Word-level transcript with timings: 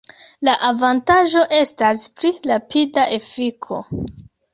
La 0.47 0.53
avantaĝo 0.69 1.43
estas 1.57 2.05
pli 2.21 2.31
rapida 2.53 3.05
efiko. 3.19 3.79